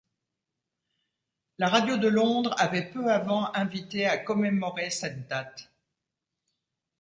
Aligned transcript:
La 1.59 1.69
radio 1.69 1.95
de 1.95 2.07
Londres 2.07 2.55
avait 2.57 2.89
peu 2.89 3.11
avant 3.13 3.53
invité 3.53 4.07
à 4.07 4.17
commémorer 4.17 4.89
cette 4.89 5.27
date. 5.27 5.69